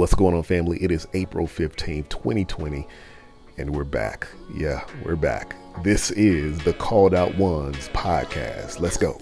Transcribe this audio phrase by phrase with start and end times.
[0.00, 0.82] What's going on, family?
[0.82, 2.88] It is April 15th, 2020,
[3.58, 4.28] and we're back.
[4.50, 5.54] Yeah, we're back.
[5.84, 8.80] This is the Called Out Ones podcast.
[8.80, 9.20] Let's go.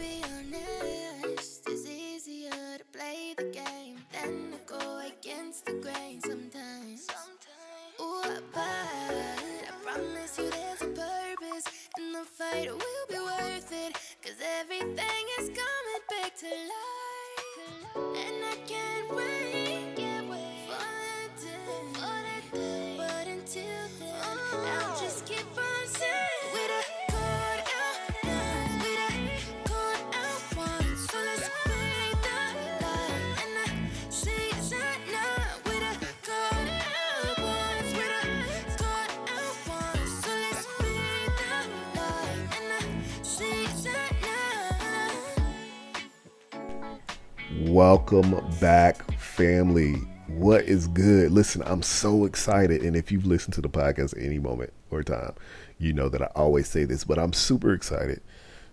[48.10, 49.96] Welcome back, family.
[50.28, 51.30] What is good?
[51.30, 52.80] Listen, I'm so excited.
[52.80, 55.34] And if you've listened to the podcast any moment or time,
[55.78, 58.22] you know that I always say this, but I'm super excited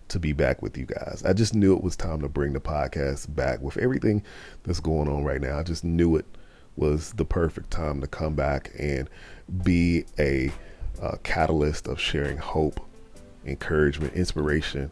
[0.08, 1.22] to be back with you guys.
[1.26, 4.22] I just knew it was time to bring the podcast back with everything
[4.62, 5.58] that's going on right now.
[5.58, 6.24] I just knew it
[6.76, 9.10] was the perfect time to come back and
[9.62, 10.50] be a
[11.02, 12.80] uh, catalyst of sharing hope,
[13.44, 14.90] encouragement, inspiration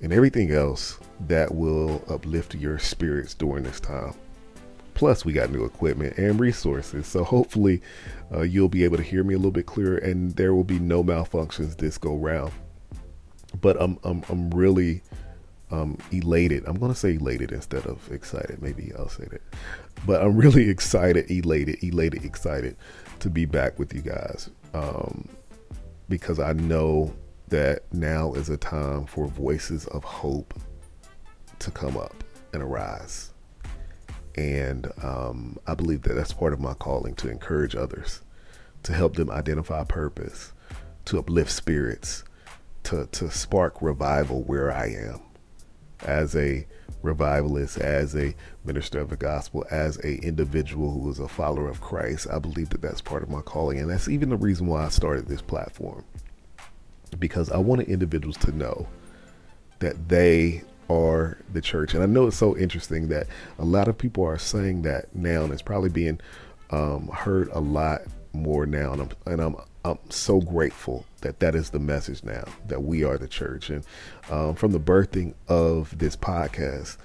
[0.00, 0.98] and everything else
[1.28, 4.14] that will uplift your spirits during this time.
[4.94, 7.80] Plus, we got new equipment and resources, so hopefully,
[8.34, 10.78] uh, you'll be able to hear me a little bit clearer, and there will be
[10.78, 12.52] no malfunctions this go round.
[13.60, 15.02] But I'm I'm I'm really
[15.70, 16.64] um, elated.
[16.66, 18.60] I'm to say elated instead of excited.
[18.60, 19.42] Maybe I'll say that.
[20.06, 22.76] But I'm really excited, elated, elated, excited
[23.20, 25.28] to be back with you guys um,
[26.08, 27.14] because I know
[27.50, 30.54] that now is a time for voices of hope
[31.58, 32.14] to come up
[32.52, 33.32] and arise.
[34.36, 38.22] And um, I believe that that's part of my calling to encourage others,
[38.84, 40.52] to help them identify purpose,
[41.06, 42.24] to uplift spirits,
[42.84, 45.20] to, to spark revival where I am
[46.04, 46.66] as a
[47.02, 48.34] revivalist, as a
[48.64, 52.26] minister of the gospel, as a individual who is a follower of Christ.
[52.32, 53.78] I believe that that's part of my calling.
[53.78, 56.04] And that's even the reason why I started this platform
[57.18, 58.86] because I wanted individuals to know
[59.80, 61.94] that they are the church.
[61.94, 63.26] And I know it's so interesting that
[63.58, 66.20] a lot of people are saying that now, and it's probably being
[66.70, 68.92] um, heard a lot more now.
[68.92, 73.04] And I'm, and I'm, I'm so grateful that that is the message now that we
[73.04, 73.70] are the church.
[73.70, 73.84] And
[74.30, 76.96] um, from the birthing of this podcast,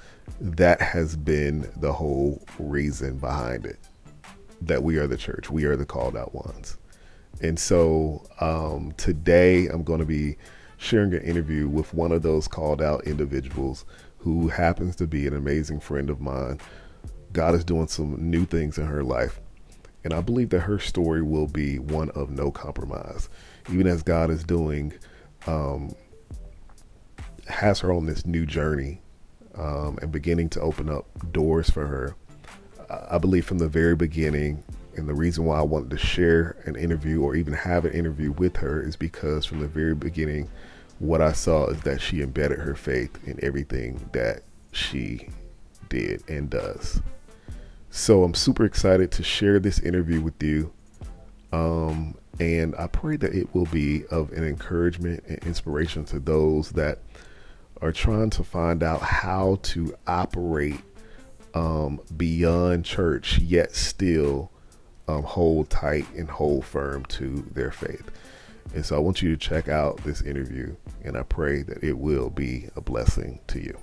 [0.42, 3.78] that has been the whole reason behind it
[4.62, 5.50] that we are the church.
[5.50, 6.78] We are the called out ones.
[7.42, 10.38] And so um, today I'm going to be
[10.78, 13.86] sharing an interview with one of those called out individuals
[14.20, 16.60] who happens to be an amazing friend of mine.
[17.34, 19.40] God is doing some new things in her life.
[20.04, 23.30] And I believe that her story will be one of no compromise.
[23.72, 24.94] Even as God is doing,
[25.48, 25.94] um,
[27.48, 29.02] has her on this new journey
[29.56, 32.16] um, and beginning to open up doors for her.
[33.10, 34.64] I believe from the very beginning,
[34.98, 38.32] and the reason why I wanted to share an interview or even have an interview
[38.32, 40.50] with her is because from the very beginning,
[41.00, 44.42] what I saw is that she embedded her faith in everything that
[44.72, 45.30] she
[45.90, 47.02] did and does.
[47.90, 50.72] So I'm super excited to share this interview with you.
[51.52, 56.72] Um, and I pray that it will be of an encouragement and inspiration to those
[56.72, 57.00] that
[57.82, 60.82] are trying to find out how to operate
[61.54, 64.52] um, beyond church, yet still
[65.08, 68.10] um, hold tight and hold firm to their faith.
[68.74, 71.98] And so I want you to check out this interview, and I pray that it
[71.98, 73.78] will be a blessing to you.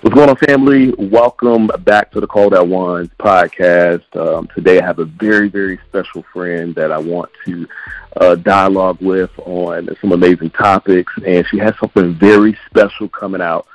[0.00, 0.92] What's going on, family?
[0.96, 4.04] Welcome back to the Called Out Ones podcast.
[4.16, 7.68] Um, today, I have a very, very special friend that I want to
[8.16, 13.66] uh, dialogue with on some amazing topics, and she has something very special coming out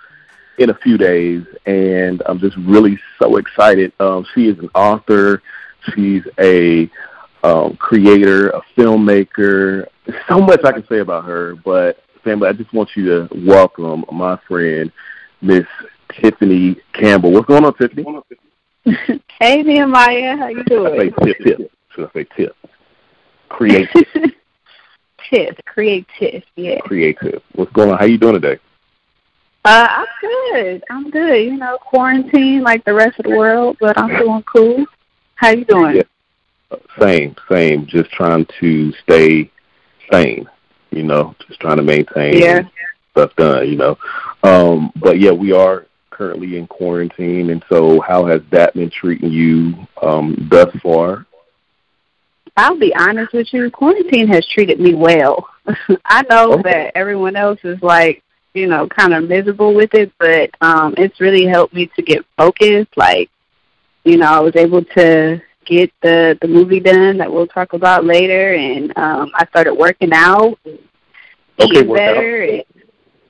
[0.57, 3.91] in a few days, and I'm just really so excited.
[3.99, 5.41] Um, she is an author.
[5.93, 6.90] She's a
[7.43, 9.85] um, creator, a filmmaker.
[10.05, 13.29] There's so much I can say about her, but family, I just want you to
[13.46, 14.91] welcome my friend,
[15.41, 15.66] Miss
[16.20, 17.31] Tiffany Campbell.
[17.31, 18.05] What's going on, Tiffany?
[19.40, 20.37] hey, Nehemiah.
[20.37, 20.93] How you doing?
[20.93, 21.72] I say tip, tip.
[21.96, 22.55] Should I say tip?
[23.49, 24.05] Creative.
[25.29, 25.66] tip.
[25.66, 26.43] Creative.
[26.55, 26.79] Yeah.
[26.81, 27.41] Creative.
[27.53, 27.97] What's going on?
[27.97, 28.59] How you doing today?
[29.66, 30.84] Uh, I'm good.
[30.90, 31.46] I'm good.
[31.46, 34.85] You know, quarantine like the rest of the world, but I'm doing cool.
[35.40, 35.96] How you doing?
[35.96, 36.78] Yeah.
[37.00, 37.86] Same, same.
[37.86, 39.50] Just trying to stay
[40.12, 40.50] sane.
[40.91, 42.64] You know, just trying to maintain yeah.
[43.12, 43.70] stuff done.
[43.70, 43.97] You know,
[44.44, 49.32] um, but yeah, we are currently in quarantine, and so how has that been treating
[49.32, 51.26] you um, thus far?
[52.58, 55.47] I'll be honest with you, quarantine has treated me well.
[56.06, 56.64] I know Okay.
[56.64, 58.22] that everyone else is like,
[58.53, 62.26] you know, kind of miserable with it, but um it's really helped me to get
[62.36, 62.91] focused.
[62.97, 63.30] Like,
[64.03, 68.05] you know, I was able to get the the movie done that we'll talk about
[68.05, 72.16] later, and um I started working out, Okay, eating work out.
[72.16, 72.63] better, and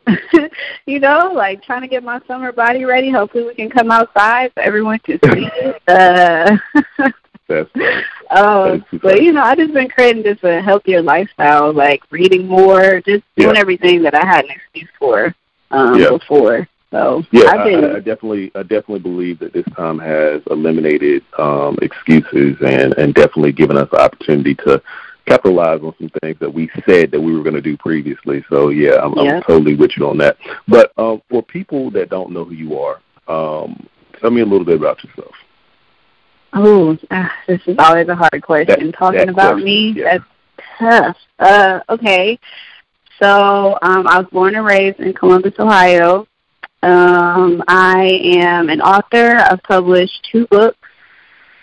[0.85, 3.09] you know, like trying to get my summer body ready.
[3.11, 5.81] Hopefully, we can come outside so everyone can see it.
[5.87, 6.57] Uh,
[7.47, 8.75] That's right.
[8.93, 13.01] Is but you know, I just been creating just a healthier lifestyle, like reading more,
[13.01, 15.33] just doing everything that I had an excuse for
[15.71, 16.09] um Yeah.
[16.09, 16.67] before.
[16.91, 21.77] So Yeah, I've I, I definitely, I definitely believe that this time has eliminated um,
[21.81, 24.81] excuses and and definitely given us the opportunity to
[25.27, 28.43] capitalize on some things that we said that we were going to do previously.
[28.49, 29.35] So yeah, I'm, Yeah.
[29.35, 30.37] I'm totally with you on that.
[30.67, 33.87] But um, for people that don't know who you are, um,
[34.19, 35.35] tell me a little bit about yourself.
[36.53, 38.87] oh, ah, this is always a hard question.
[38.87, 40.17] That- Talking that about question, me, yeah.
[40.17, 40.23] that's
[40.79, 41.17] tough.
[41.37, 42.39] Uh, okay.
[43.21, 46.25] So um, I was born and raised in Columbus, Ohio.
[46.81, 49.37] Um, I am an author.
[49.37, 50.77] I've published two books,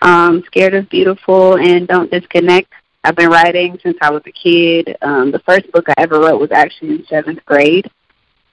[0.02, 2.70] um, Scared of Beautiful and Don't Disconnect.
[3.02, 4.96] I've been writing since I was a kid.
[5.00, 7.90] Um, the first book I ever wrote was actually in seventh grade.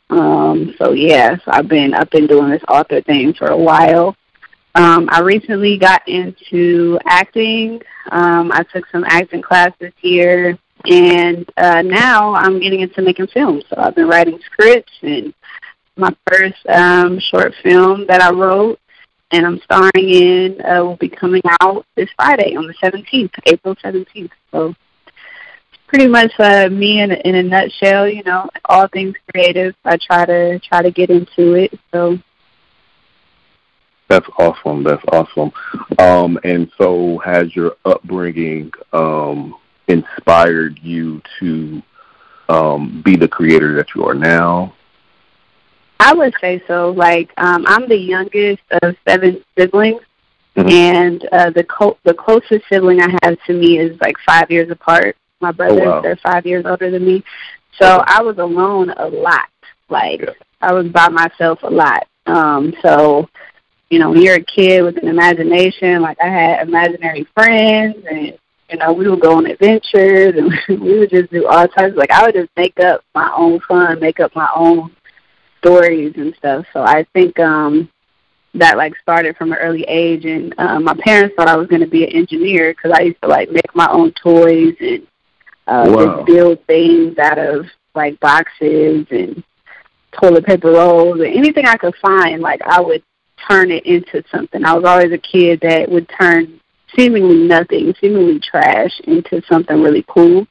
[0.10, 4.16] Um, so yes, I've been I've been doing this author thing for a while.
[4.75, 7.81] Um, I recently got into acting.
[8.12, 13.27] Um, I took some acting class this year, and uh, now I'm getting into making
[13.27, 13.63] films.
[13.69, 15.33] So I've been writing scripts, and
[15.95, 18.80] my first um, short film that I wrote
[19.34, 23.75] and I'm starring in uh, will be coming out this Friday on the 17th, April
[23.75, 24.30] 17th.
[24.51, 24.75] So
[25.88, 28.07] pretty much uh, me in in a nutshell.
[28.07, 29.75] You know, all things creative.
[29.84, 31.78] I try to try to get into it.
[31.92, 32.19] So
[34.07, 34.84] That's awesome.
[34.84, 35.51] That's awesome.
[35.98, 39.56] Um, and so, has your upbringing um,
[39.88, 41.81] inspired you to
[42.50, 44.75] um, be the creator that you are now?
[46.03, 46.91] I would say so.
[46.91, 50.01] Like um, I'm the youngest of seven siblings,
[50.57, 50.71] Mhm.
[50.71, 54.69] and uh, the co- the closest sibling I have to me is like five years
[54.69, 55.15] apart.
[55.41, 56.01] My brothers, wow.
[56.01, 57.23] they're five years older than me.
[57.79, 59.50] So I was alone a lot.
[59.89, 60.29] Like Yeah.
[60.61, 62.07] I was by myself a lot.
[62.27, 63.27] Um, so
[63.89, 68.38] you know, when you're a kid with an imagination, like I had imaginary friends and
[68.71, 70.51] you know, we would go on adventures and
[70.81, 73.99] we would just do all types like I would just make up my own fun,
[73.99, 74.91] make up my own
[75.63, 76.65] stories and stuff.
[76.74, 77.89] So I think um
[78.56, 81.81] that like started from an early age and um my parents thought I was going
[81.81, 85.07] to be an engineer because I used to like make my own toys and
[85.68, 86.15] uh Wow.
[86.15, 87.65] just build things out of
[87.95, 89.44] like boxes and
[90.19, 93.04] toilet paper rolls and anything I could find like I would
[93.50, 94.63] turn it into something.
[94.63, 96.59] I was always a kid that would turn
[96.95, 100.48] seemingly nothing, seemingly trash into something really cool.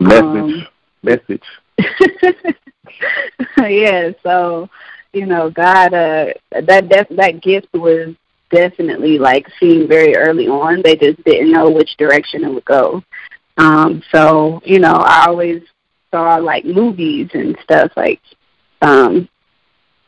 [0.00, 0.22] Message.
[0.24, 0.66] Um,
[1.02, 1.42] message.
[3.58, 4.68] yeah, so
[5.12, 8.14] you know, God, uh, that def- that gift was
[8.50, 10.82] definitely like seen very early on.
[10.82, 13.02] They just didn't know which direction it would go.
[13.56, 15.62] Um, so you know, I always
[16.10, 18.20] saw like movies and stuff like
[18.82, 19.28] um,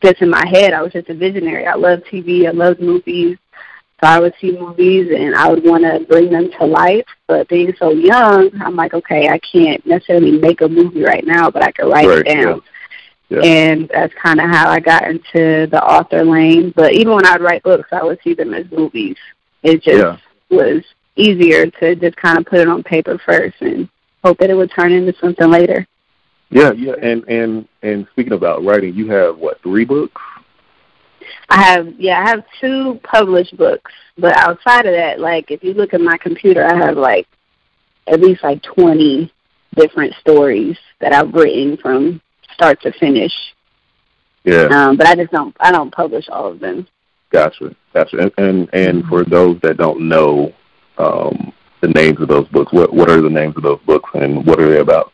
[0.03, 0.73] just in my head.
[0.73, 1.65] I was just a visionary.
[1.65, 2.47] I love TV.
[2.47, 3.37] I love movies.
[4.01, 7.05] So I would see movies and I would want to bring them to life.
[7.27, 11.51] But being so young, I'm like, okay, I can't necessarily make a movie right now,
[11.51, 12.61] but I can write Right, it down.
[13.27, 13.41] Yeah.
[13.43, 16.73] And that's kind of how I got into the author lane.
[16.75, 19.17] But even when I'd write books, I would see them as movies.
[19.63, 20.17] It just Yeah.
[20.49, 20.83] was
[21.15, 23.89] easier to just kind of put it on paper first and
[24.23, 25.85] hope that it would turn into something later.
[26.49, 30.19] Yeah, yeah, and and and speaking about writing, you have what three books?
[31.49, 35.73] I have yeah, I have two published books, but outside of that, like if you
[35.73, 37.27] look at my computer, I have like
[38.07, 39.31] at least like twenty
[39.75, 42.21] different stories that I've written from
[42.53, 43.33] start to finish.
[44.43, 46.87] Yeah, Um, but I just don't I don't publish all of them.
[47.31, 48.17] gotcha, gotcha.
[48.17, 50.53] And and, and for those that don't know
[50.97, 51.51] um,
[51.81, 54.59] the names of those books, what what are the names of those books and what
[54.59, 55.13] are they about?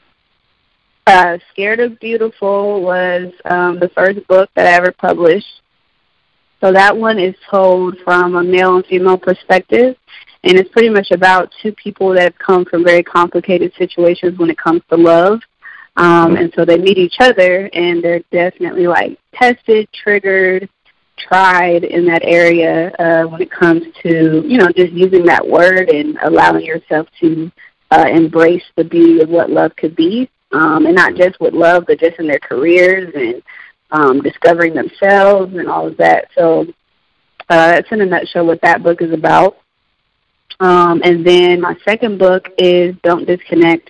[1.08, 5.62] Uh, Scared of Beautiful was um, the first book that I ever published.
[6.66, 9.96] So that one is told from a male and female perspective,
[10.44, 14.50] and it's pretty much about two people that have come from very complicated situations when
[14.50, 15.42] it comes to love.
[15.96, 20.68] Um, and so they meet each other, and they're definitely like tested, triggered,
[21.20, 25.90] tried in that area uh, when it comes to you know just using that word
[25.90, 27.52] and allowing yourself to
[27.92, 31.84] uh, embrace the beauty of what love could be, um, and not just with love,
[31.86, 33.44] but just in their careers and
[33.96, 36.28] um, discovering themselves and all of that.
[36.38, 36.66] So
[37.50, 39.58] uh, that's in a nutshell what that book is about.
[40.60, 43.90] Um, and then my second book is Don't Disconnect.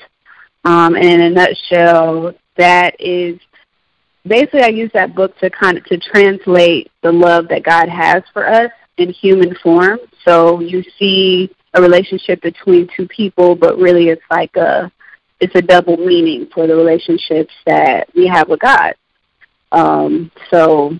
[0.63, 3.39] Um, and in a nutshell, that is
[4.27, 8.23] basically I use that book to kind of to translate the love that God has
[8.33, 9.99] for us in human form.
[10.23, 14.91] So you see a relationship between two people, but really it's like a
[15.39, 18.95] it's a double meaning for the relationships that we have with God.
[19.71, 20.97] Um, so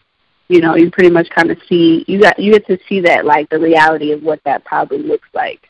[0.48, 3.26] you know, you pretty much kind of see you got you get to see that
[3.26, 5.70] like the reality of what that probably looks like.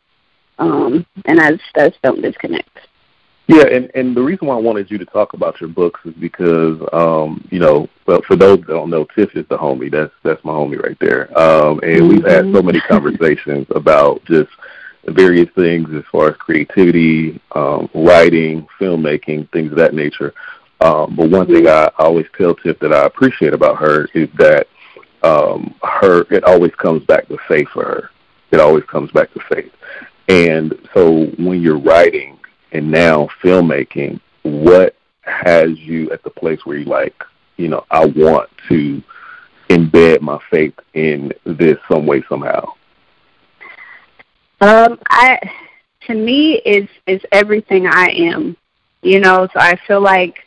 [0.58, 2.80] Um, and that's that's don't disconnect.
[3.48, 6.14] Yeah, and and the reason why I wanted you to talk about your books is
[6.16, 9.92] because um, you know, well, for those that don't know, Tiff is the homie.
[9.92, 11.38] That's that's my homie right there.
[11.38, 12.08] Um, and mm-hmm.
[12.08, 14.50] we've had so many conversations about just
[15.08, 20.34] various things as far as creativity, um, writing, filmmaking, things of that nature.
[20.86, 24.68] Um, but one thing I always tell Tiff that I appreciate about her is that
[25.24, 28.10] um, her it always comes back to faith for her.
[28.52, 29.74] It always comes back to faith.
[30.28, 32.38] And so when you're writing
[32.72, 37.16] and now filmmaking, what has you at the place where you like,
[37.58, 39.02] you know, I want to
[39.70, 42.74] embed my faith in this some way somehow?
[44.62, 45.40] Um, I
[46.02, 48.56] to me is is everything I am.
[49.02, 50.45] You know, so I feel like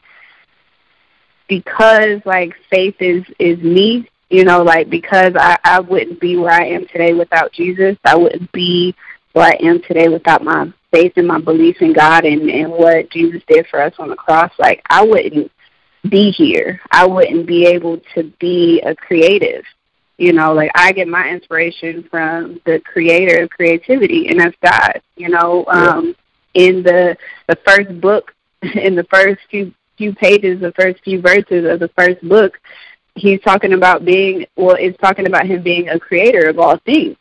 [1.48, 6.52] because like faith is is me, you know, like because I I wouldn't be where
[6.52, 7.96] I am today without Jesus.
[8.04, 8.94] I wouldn't be
[9.32, 13.10] where I am today without my faith and my belief in God and, and what
[13.10, 15.50] Jesus did for us on the cross, like I wouldn't
[16.08, 16.80] be here.
[16.90, 19.64] I wouldn't be able to be a creative.
[20.16, 25.00] You know, like I get my inspiration from the creator of creativity and that's God.
[25.16, 26.14] You know, um
[26.54, 31.70] in the the first book in the first few few pages, the first few verses
[31.70, 32.58] of the first book,
[33.16, 37.16] he's talking about being well, it's talking about him being a creator of all things.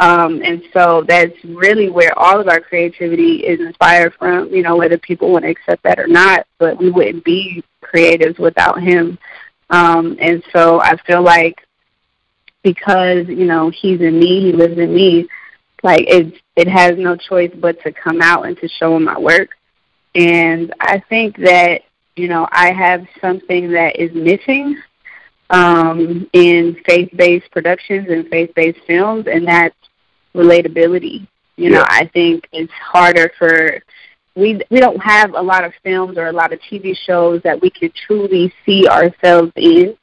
[0.00, 4.76] Um, and so that's really where all of our creativity is inspired from, you know,
[4.76, 9.18] whether people want to accept that or not, but we wouldn't be creatives without him.
[9.70, 11.56] Um, and so I feel like
[12.62, 15.28] because, you know, he's in me, he lives in me,
[15.82, 19.18] like it it has no choice but to come out and to show him my
[19.18, 19.50] work.
[20.14, 21.82] And I think that,
[22.18, 24.80] you know, I have something that is missing
[25.50, 29.76] um, in faith-based productions and faith-based films, and that's
[30.34, 31.26] relatability.
[31.56, 33.82] You know, I think it's harder for
[34.36, 37.60] we we don't have a lot of films or a lot of TV shows that
[37.60, 39.96] we could truly see ourselves in.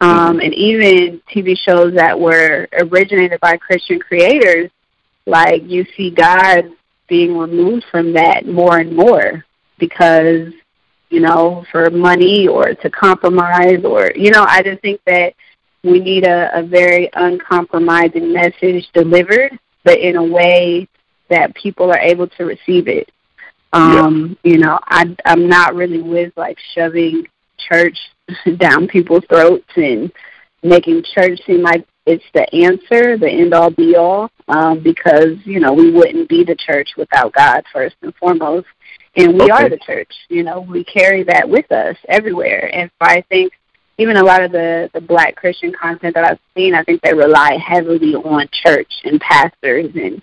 [0.00, 4.70] Um, and even TV shows that were originated by Christian creators,
[5.26, 6.70] like you see God
[7.08, 9.44] being removed from that more and more
[9.78, 10.52] because,
[11.10, 15.34] you know, for money or to compromise or, you know, I just think that
[15.84, 20.88] we need a, a very uncompromising message delivered but in a way
[21.30, 23.08] that people are able to receive it.
[23.72, 24.52] Um, yeah.
[24.52, 27.96] You know, I, I'm not really with like shoving church
[28.58, 30.12] down people's throats and
[30.62, 35.58] making church seem like it's the answer, the end all be all, um, because you
[35.60, 38.66] know we wouldn't be the church without God first and foremost,
[39.16, 39.52] and we okay.
[39.52, 40.12] are the church.
[40.28, 43.52] You know, we carry that with us everywhere, and so I think
[43.98, 47.14] even a lot of the the black Christian content that I've seen, I think they
[47.14, 50.22] rely heavily on church and pastors and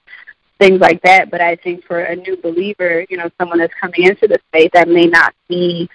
[0.60, 1.32] things like that.
[1.32, 4.72] But I think for a new believer, you know, someone that's coming into the faith,
[4.74, 5.90] that may not be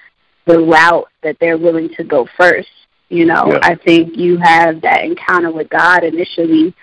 [0.46, 2.68] the route that they're willing to go first.
[3.10, 3.60] You know, yeah.
[3.62, 6.74] I think you have that encounter with God initially,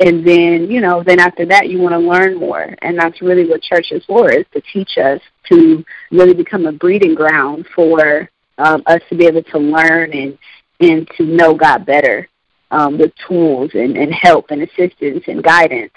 [0.00, 3.48] and then you know, then after that, you want to learn more, and that's really
[3.48, 8.28] what church is for: is to teach us to really become a breeding ground for
[8.58, 10.38] um, us to be able to learn and
[10.80, 12.28] and to know God better
[12.70, 15.92] um, with tools and, and help and assistance and guidance.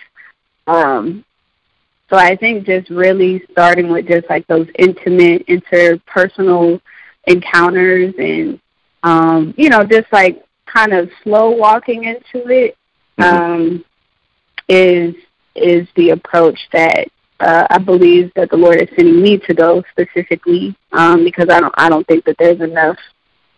[0.68, 1.26] Um,
[2.10, 6.80] so I think just really starting with just like those intimate, interpersonal
[7.26, 8.60] encounters and
[9.04, 12.78] um, you know, just like kind of slow walking into it.
[13.18, 13.84] Um,
[14.68, 15.16] is
[15.56, 17.08] is the approach that
[17.40, 21.60] uh, I believe that the Lord is sending me to go specifically um, because I
[21.60, 22.98] don't I don't think that there's enough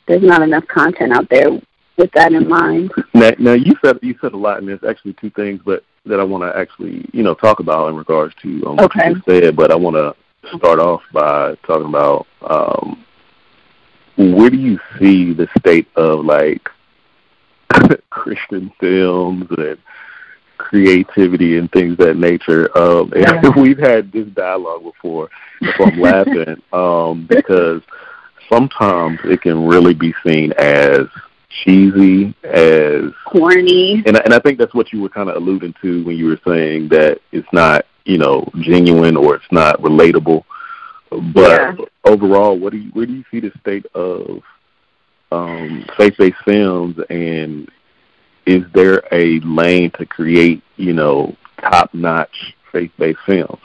[0.08, 1.50] there's not enough content out there
[1.98, 2.92] with that in mind.
[3.14, 6.20] Now, now you said you said a lot, and there's actually two things, but that
[6.20, 9.10] I want to actually you know talk about in regards to um, what okay.
[9.10, 9.56] you said.
[9.56, 10.16] But I want to
[10.58, 13.04] start off by talking about um,
[14.18, 16.70] where do you see the state of like
[18.10, 19.78] Christian films and
[20.58, 22.76] creativity and things of that nature.
[22.78, 23.50] Um, and yeah.
[23.58, 25.30] we've had this dialogue before,
[25.78, 27.82] so I'm laughing um, because
[28.52, 31.08] sometimes it can really be seen as
[31.50, 34.04] cheesy, as corny.
[34.06, 36.40] And and I think that's what you were kind of alluding to when you were
[36.46, 40.44] saying that it's not you know genuine or it's not relatable.
[41.10, 41.86] But yeah.
[42.04, 44.44] overall, what do you where do you see the state of
[45.32, 47.70] um, faith-based films, and
[48.46, 53.62] is there a lane to create you know top-notch faith-based films?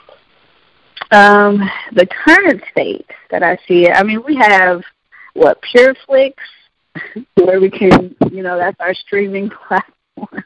[1.11, 4.81] Um, the current state that I see I mean, we have
[5.33, 6.33] what PureFlix,
[7.35, 10.43] where we can, you know, that's our streaming platform.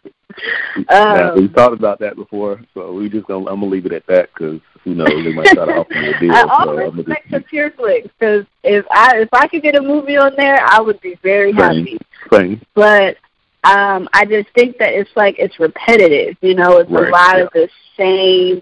[0.89, 4.05] Um, we thought about that before, so we just gonna I'm gonna leave it at
[4.07, 6.31] that because who knows they might try to offer me a deal.
[6.31, 10.17] I always so respect to PureFlix because if I if I could get a movie
[10.17, 11.57] on there, I would be very Same.
[11.57, 11.97] happy.
[12.31, 12.61] Same.
[12.73, 13.17] But
[13.63, 16.37] um I just think that it's like it's repetitive.
[16.41, 17.07] You know, it's right.
[17.07, 17.43] a lot yeah.
[17.43, 18.61] of the same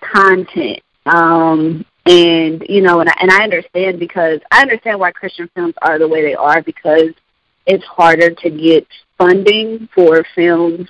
[0.00, 0.82] content.
[1.06, 5.74] Um and you know, and I, and I understand because I understand why Christian films
[5.82, 7.10] are the way they are because
[7.66, 8.86] it's harder to get
[9.18, 10.88] funding for films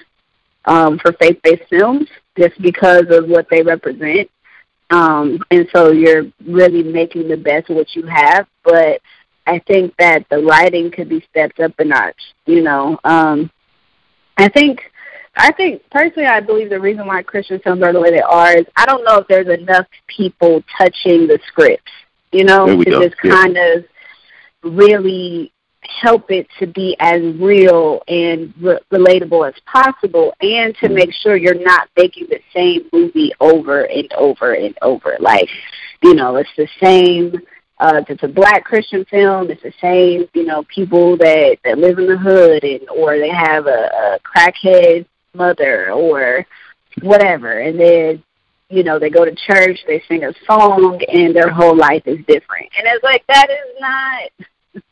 [0.65, 4.31] um, for faith-based films just because of what they represent.
[4.91, 8.47] Um, and so you're really making the best of what you have.
[8.65, 9.01] But
[9.47, 12.21] I think that the writing could be stepped up a notch.
[12.47, 13.51] You know, um,
[14.37, 14.81] I think
[15.37, 18.57] I think personally, I believe the reason why Christian films are the way they are
[18.57, 21.93] is I don't know if there's enough people touching the scripts.
[22.33, 23.03] You know, to go.
[23.03, 23.31] just yeah.
[23.31, 23.85] kind of
[24.63, 25.53] really
[26.01, 31.37] help it to be as real and re- relatable as possible and to make sure
[31.37, 35.17] you're not making the same movie over and over and over.
[35.21, 35.49] Like
[36.03, 37.35] you know it's the same
[37.79, 41.99] uh it's a black christian film it's the same you know people that that live
[41.99, 46.47] in the hood and or they have a, a crackhead mother or
[47.03, 47.61] whatever.
[47.61, 48.23] And then
[48.69, 52.19] you know they go to church they sing a song and their whole life is
[52.27, 52.71] different.
[52.77, 54.83] And it's like that is not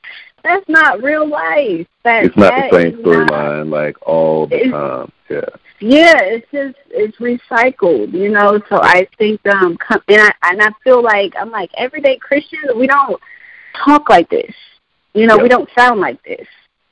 [0.42, 1.86] that's not real life.
[2.04, 5.12] That, it's not that the same storyline like all the time.
[5.28, 5.40] Yeah.
[5.80, 8.60] Yeah, it's just it's recycled, you know.
[8.68, 9.78] So I think um
[10.08, 13.20] and I and I feel like I'm like everyday Christians, we don't
[13.84, 14.52] talk like this.
[15.14, 15.42] You know, yeah.
[15.42, 16.46] we don't sound like this.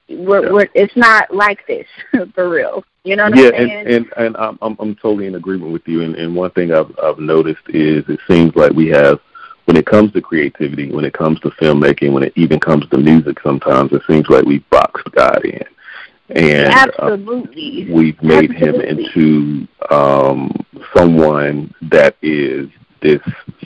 [0.09, 0.53] We're yeah.
[0.53, 1.87] we're it's not like this
[2.35, 2.85] for real.
[3.03, 3.71] You know what yeah, I'm saying?
[3.71, 6.03] and and and I'm I'm I'm totally in agreement with you.
[6.03, 9.21] And and one thing I've I've noticed is it seems like we have
[9.67, 12.99] when it comes to creativity, when it comes to filmmaking, when it even comes to
[12.99, 15.65] music, sometimes it seems like we box God in,
[16.31, 19.05] and absolutely uh, we've made absolutely.
[19.05, 20.53] him into um,
[20.97, 22.69] someone that is
[23.03, 23.21] this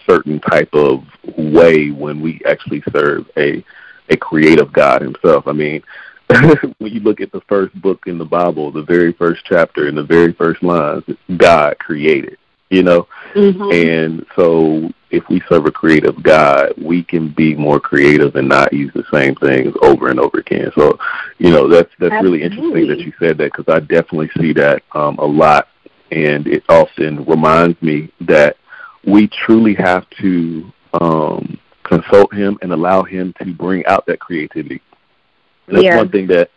[0.09, 1.05] certain type of
[1.37, 3.65] way when we actually serve a
[4.09, 5.47] a creative God Himself.
[5.47, 5.83] I mean.
[6.79, 9.97] when you look at the first book in the Bible, the very first chapter in
[9.97, 11.03] the very first lines,
[11.37, 12.39] God created
[12.71, 13.73] you know mm-hmm.
[13.73, 18.73] and so if we serve a creative god we can be more creative and not
[18.73, 20.99] use the same things over and over again so
[21.39, 22.41] you know that's that's Absolutely.
[22.41, 25.69] really interesting that you said that because i definitely see that um a lot
[26.11, 28.57] and it often reminds me that
[29.05, 34.81] we truly have to um consult him and allow him to bring out that creativity
[35.67, 35.97] that's yeah.
[35.97, 36.51] one thing that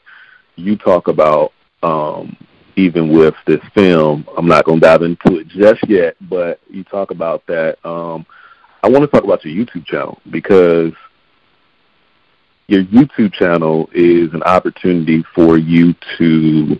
[0.56, 2.36] you talk about um
[2.76, 4.28] even with this film.
[4.38, 7.78] I'm not going to dive into it just yet, but you talk about that.
[7.86, 8.26] Um,
[8.84, 10.92] I want to talk about your YouTube channel because
[12.68, 16.80] your YouTube channel is an opportunity for you to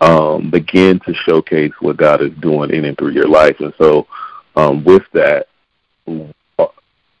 [0.00, 3.60] um, begin to showcase what God is doing in and through your life.
[3.60, 4.06] And so,
[4.56, 5.46] um, with that,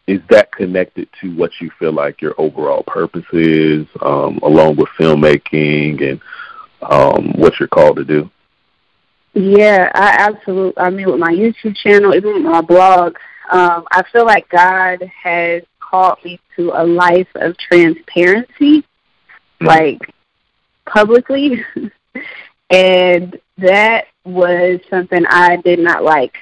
[0.06, 4.88] is that connected to what you feel like your overall purpose is, um, along with
[4.98, 6.20] filmmaking and
[6.82, 8.30] um, what you're called to do?
[9.34, 10.82] Yeah, I absolutely.
[10.82, 13.16] I mean, with my YouTube channel, even with my blog,
[13.50, 19.66] um, I feel like God has called me to a life of transparency, mm-hmm.
[19.66, 20.00] like
[20.86, 21.64] publicly,
[22.70, 26.34] and that was something I did not like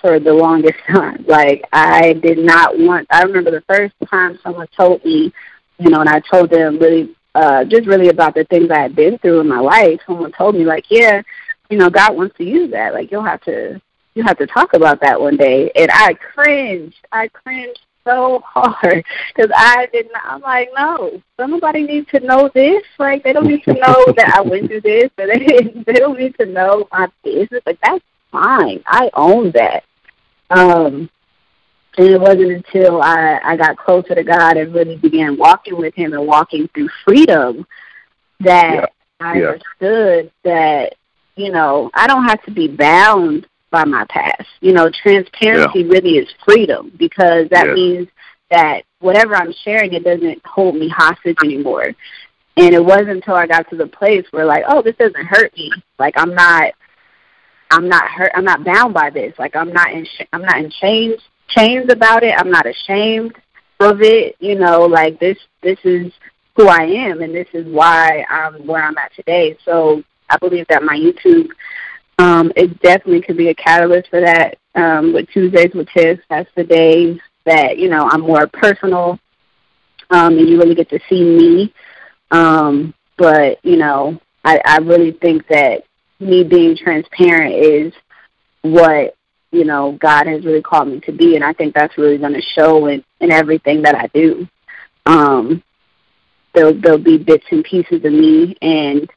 [0.00, 1.24] for the longest time.
[1.26, 3.06] Like I did not want.
[3.10, 5.32] I remember the first time someone told me,
[5.78, 8.96] you know, and I told them really uh, just really about the things I had
[8.96, 10.00] been through in my life.
[10.06, 11.22] Someone told me like, yeah,
[11.68, 12.94] you know, God wants to use that.
[12.94, 13.80] Like you'll have to
[14.14, 15.70] you have to talk about that one day.
[15.76, 16.96] And I cringed.
[17.12, 20.22] I cringed so hard because I did not.
[20.24, 22.82] I'm like, no, somebody needs to know this.
[22.98, 26.18] Like they don't need to know that I went through this, but they they don't
[26.18, 27.62] need to know my business.
[27.66, 28.82] Like that's fine.
[28.86, 29.84] I own that.
[30.48, 31.10] Um,
[31.96, 35.94] and it wasn't until I, I got closer to God and really began walking with
[35.94, 37.66] Him and walking through freedom
[38.40, 38.86] that yeah.
[39.20, 39.46] I yeah.
[39.46, 40.94] understood that,
[41.36, 44.46] you know, I don't have to be bound by my past.
[44.60, 45.88] You know, transparency yeah.
[45.88, 48.08] really is freedom because that means
[48.50, 51.94] that whatever I'm sharing, it doesn't hold me hostage anymore.
[52.58, 55.54] And it wasn't until I got to the place where like, oh, this doesn't hurt
[55.56, 55.70] me.
[55.98, 56.72] Like I'm not,
[57.70, 58.32] I'm not hurt.
[58.34, 59.34] I'm not bound by this.
[59.38, 62.34] Like I'm not in, sh- I'm not in chains, chains about it.
[62.36, 63.36] I'm not ashamed
[63.80, 64.36] of it.
[64.40, 66.12] You know, like this, this is
[66.56, 69.56] who I am, and this is why I'm where I'm at today.
[69.64, 71.48] So I believe that my YouTube,
[72.18, 74.58] um, it definitely could be a catalyst for that.
[74.74, 79.18] Um, with Tuesdays with Tiff, that's the days that you know I'm more personal,
[80.10, 81.74] um, and you really get to see me.
[82.30, 85.84] Um, but you know, I, I really think that
[86.20, 87.92] me being transparent is
[88.62, 89.16] what
[89.52, 92.34] you know God has really called me to be, and I think that's really going
[92.34, 94.46] to show in in everything that I do.
[95.06, 95.62] Um,
[96.54, 99.08] there'll there'll be bits and pieces of me, and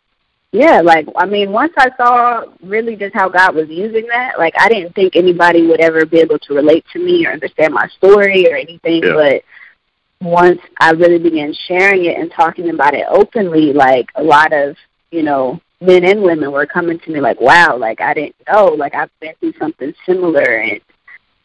[0.52, 4.54] yeah, like I mean, once I saw really just how God was using that, like
[4.58, 7.88] I didn't think anybody would ever be able to relate to me or understand my
[7.98, 9.14] story or anything, Yeah.
[9.14, 9.44] but
[10.22, 14.76] once I really began sharing it and talking about it openly, like a lot of,
[15.12, 18.66] you know, men and women were coming to me like, Wow, like I didn't know,
[18.66, 20.82] like I've been through something similar and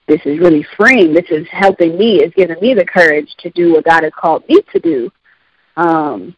[0.06, 1.14] this is really freeing.
[1.14, 4.46] This is helping me, it's giving me the courage to do what God has called
[4.48, 5.10] me to do.
[5.76, 6.36] Um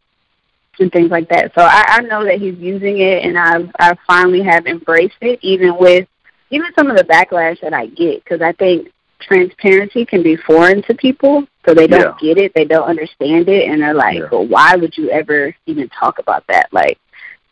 [0.78, 1.52] and things like that.
[1.54, 5.38] So I, I know that he's using it and I've I finally have embraced it
[5.42, 6.06] even with
[6.50, 10.82] even some of the backlash that I get because I think transparency can be foreign
[10.82, 14.28] to people, so they don't get it, they don't understand it, and they're like, Yeah.
[14.30, 16.68] "Well, why would you ever even talk about that?
[16.72, 16.98] Like,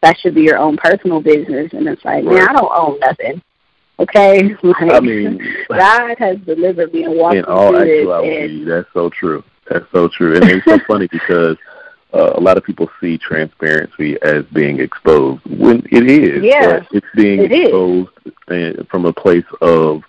[0.04, 3.42] that should be your own personal business." And it's like, man, I don't own nothing.
[3.98, 8.08] Okay, like, I mean, God has delivered me and walked in me all through this,
[8.40, 9.42] and that's so true.
[9.70, 11.56] That's so true, and it's so funny because
[12.12, 16.42] uh, a lot of people see transparency as being exposed when it is.
[16.42, 17.62] Yeah, but it's being it is.
[17.68, 18.10] exposed
[18.48, 20.02] uh, from a place of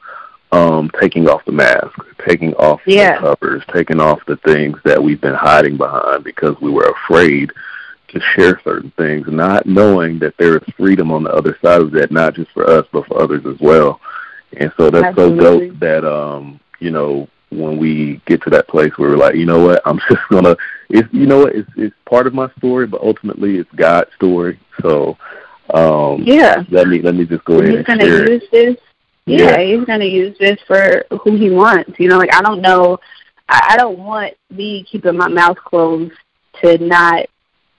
[0.51, 1.93] um, taking off the mask,
[2.27, 3.15] taking off Yeah.
[3.19, 7.51] the covers, taking off the things that we've been hiding behind because we were afraid
[8.09, 11.91] to share certain things, not knowing that there is freedom on the other side of
[11.91, 13.99] that, not just for us but for others as well.
[14.57, 15.39] And so that's Absolutely.
[15.39, 19.35] so dope that um, you know, when we get to that place where we're like,
[19.35, 20.55] you know what, I'm just gonna
[20.89, 24.59] it's you know what, it's it's part of my story, but ultimately it's God's story.
[24.81, 25.17] So
[25.73, 28.77] um yeah, let me let me just go ahead he's and gonna share use this.
[29.25, 29.37] Yeah.
[29.37, 31.99] Yeah, he's gonna use this for who he wants.
[31.99, 32.99] You know, like I don't know,
[33.49, 36.13] I, I don't want me keeping my mouth closed
[36.61, 37.25] to not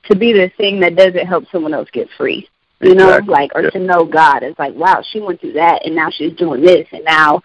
[0.07, 2.49] to be the thing that doesn't help someone else get free.
[2.81, 3.33] You know, Exactly.
[3.33, 3.71] like or Yeah.
[3.71, 6.87] to know God is like, wow, she went through that, and now she's doing this,
[6.93, 7.43] and now,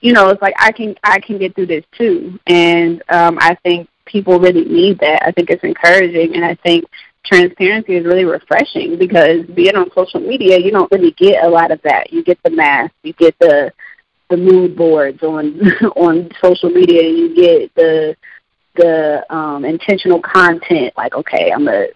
[0.00, 3.56] you know, it's like I can I can get through this too, and um, I
[3.64, 5.22] think people really need that.
[5.26, 6.84] I think it's encouraging, and I think
[7.24, 11.70] transparency is really refreshing because being on social media, you don't really get a lot
[11.72, 12.12] of that.
[12.12, 13.72] You get the mask, you get the
[14.30, 15.60] the mood boards on
[15.96, 18.16] on social media, you get the
[18.76, 21.86] the um intentional content like okay, I'm gonna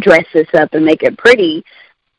[0.00, 1.64] dress this up and make it pretty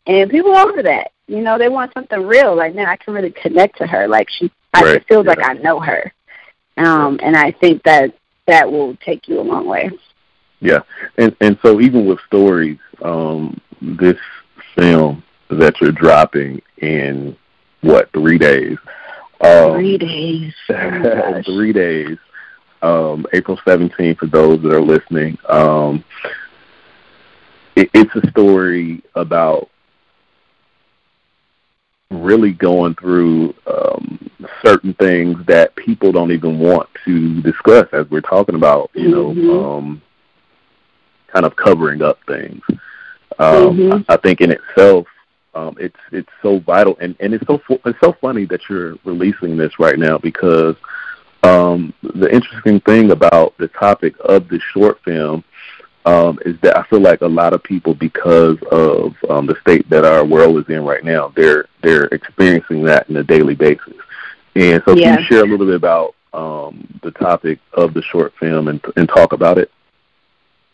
[0.07, 1.11] and people are over that.
[1.27, 2.55] You know, they want something real.
[2.55, 4.07] Like, man, I can really connect to her.
[4.07, 5.39] Like she I, Right, it feels like.
[5.43, 6.11] I know her.
[6.77, 8.13] Um and I think that
[8.47, 9.89] that will take you a long way.
[10.59, 10.81] Yeah,
[11.17, 14.17] and and so even with stories, um, this
[14.75, 17.35] film that you're dropping in
[17.81, 18.77] what three days?
[19.41, 20.53] Um, Three days.
[20.69, 22.17] Oh three days.
[22.83, 25.37] Um, April 17th for those that are listening.
[25.49, 26.03] Um,
[27.75, 29.69] it, it's a story about
[32.11, 34.29] really going through um,
[34.63, 39.33] certain things that people don't even want to discuss as we're talking about, you know,
[39.33, 39.65] Mhm.
[39.65, 40.01] um,
[41.27, 42.61] kind of covering up things.
[43.39, 44.05] Um, Mhm.
[44.09, 45.07] I I think in itself,
[45.55, 49.55] um, it's it's so vital, and and it's so it's so funny that you're releasing
[49.55, 50.75] this right now because
[51.43, 55.43] um, the interesting thing about the topic of this short film
[56.05, 59.89] um, is that I feel like a lot of people, because of um, the state
[59.89, 63.93] that our world is in right now, they're they're experiencing that on a daily basis.
[64.55, 65.15] And so, Yeah.
[65.15, 68.81] can you share a little bit about um, the topic of the short film and
[68.95, 69.71] and talk about it?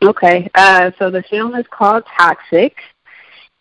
[0.04, 0.50] Okay.
[0.56, 2.76] Uh, so the film is called Toxic,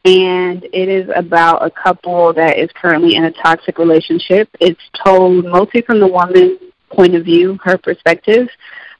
[0.05, 4.49] and it is about a couple that is currently in a toxic relationship.
[4.61, 6.61] It's told mostly from the woman's
[6.93, 8.49] point of view, her perspective,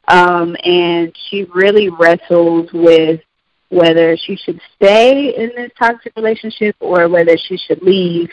[0.09, 3.21] um, and she really wrestles with
[3.69, 8.31] whether she should stay in this toxic relationship or whether she should leave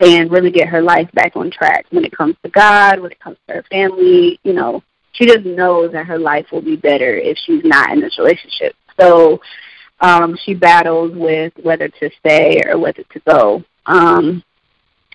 [0.00, 3.20] and really get her life back on track when it comes to God, when it
[3.20, 4.82] comes to her family, you know,
[5.12, 8.74] she just knows that her life will be better if she's not in this relationship.
[9.00, 9.40] So
[10.00, 13.62] um, she battles with whether to stay or whether to go.
[13.86, 14.42] Um,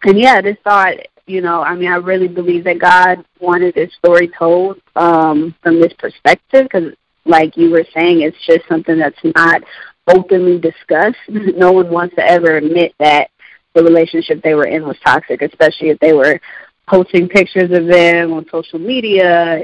[0.04, 0.96] and yeah, this thought,
[1.28, 5.80] you know, I mean, I really believe that God wanted this story told um, from
[5.80, 6.94] this perspective because,
[7.26, 9.62] like you were saying, it's just something that's not
[10.08, 11.18] openly discussed.
[11.28, 13.30] no one wants to ever admit that
[13.76, 16.40] the relationship they were in was toxic, especially if they were
[16.88, 19.60] posting pictures of them on social media.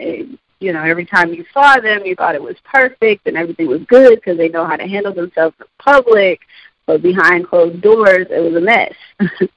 [0.60, 3.82] You know, every time you saw them, you thought it was perfect and everything was
[3.88, 6.41] good because they know how to handle themselves in public.
[6.86, 8.93] But behind closed doors, it was a mess.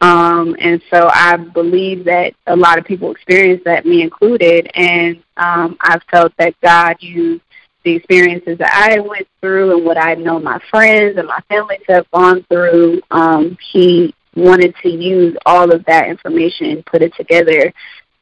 [0.00, 4.70] um, and so I believe that a lot of people experience that, me included.
[4.74, 7.42] And um, I've felt that God used
[7.84, 11.78] the experiences that I went through and what I know my friends and my family
[11.88, 17.14] have gone through, um, he wanted to use all of that information, and put it
[17.16, 17.72] together,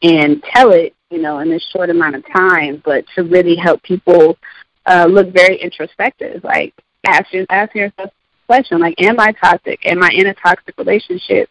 [0.03, 3.83] and tell it, you know, in this short amount of time, but to really help
[3.83, 4.39] people
[4.87, 6.43] uh, look very introspective.
[6.45, 6.75] Like
[7.07, 9.85] ask ask yourself a question, like, am I toxic?
[9.85, 11.51] Am I in a toxic relationship?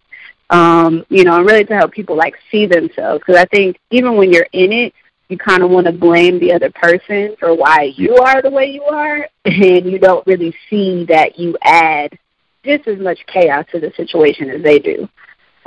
[0.49, 3.23] Um, you know, and really to help people like see themselves.
[3.25, 4.93] Because I think even when you're in it,
[5.27, 8.67] you kind of want to blame the other person for why you are the way
[8.67, 12.17] you are, and you don't really see that you add
[12.63, 15.09] just as much chaos to the situation as they do.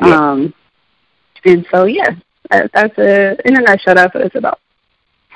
[0.00, 0.14] Yeah.
[0.14, 0.54] Um,
[1.44, 2.10] and so, yeah,
[2.50, 3.94] that, that's a in a nutshell.
[3.94, 4.60] That's what it's about.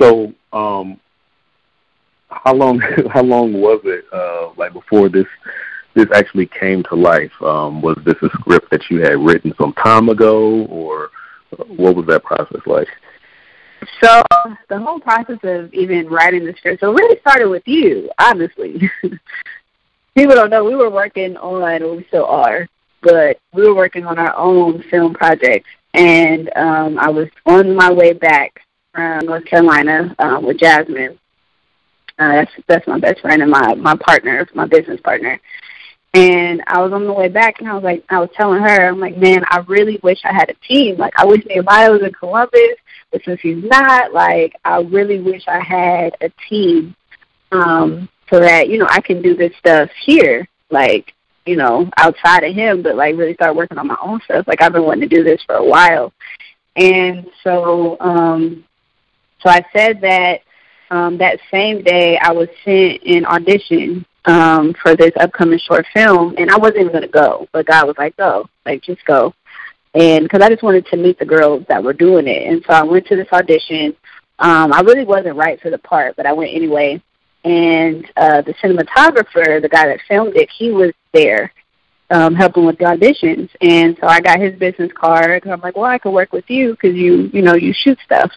[0.01, 1.01] So, um,
[2.29, 2.81] how long
[3.11, 5.27] how long was it uh, like before this
[5.95, 7.33] this actually came to life?
[7.43, 11.11] Um, was this a script that you had written some time ago, or
[11.69, 12.89] what was that process like?
[14.03, 14.23] So
[14.69, 18.91] the whole process of even writing the script, so really started with you, honestly.
[20.15, 22.69] People don't know we were working on, well, we still are,
[23.03, 27.91] but we were working on our own film project, and um, I was on my
[27.91, 28.61] way back
[28.95, 31.19] from North Carolina um, with Jasmine.
[32.19, 35.41] Uh, that's that's my best friend and my my partner, my business partner.
[36.15, 38.89] And I was on the way back, and I was like, I was telling her,
[38.89, 40.99] I'm like, man, I really wish I had a team.
[40.99, 42.77] Like, I wish Nehemiah was in Columbus,
[43.11, 46.95] but since he's not, like, I really wish I had a team,
[47.51, 51.15] um, so that you know I can do this stuff here, like,
[51.47, 54.47] you know, outside of him, but like really start working on my own stuff.
[54.47, 56.13] Like, I've been wanting to do this for a while,
[56.77, 58.65] and so, um,
[59.43, 60.41] so I said that
[60.91, 66.35] um, that same day I was sent an audition um, for this upcoming short film,
[66.39, 69.35] and I wasn't even going to go, but God was like, "Go, like just go,"
[69.95, 72.73] and because I just wanted to meet the girls that were doing it, and so
[72.73, 73.97] I went to this audition.
[74.39, 77.03] Um, I really wasn't right for the part, but I went anyway.
[77.45, 81.53] And uh, the cinematographer, the guy that filmed it, he was there
[82.11, 85.47] um, helping with the auditions, and so I got his business card.
[85.47, 88.31] I'm like, "Well, I could work with you because you, you know, you shoot stuff."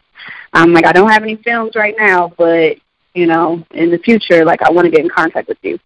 [0.54, 2.78] I'm like, "I don't have any films right now, but
[3.16, 5.80] you know, in the future, like I want to get in contact with you.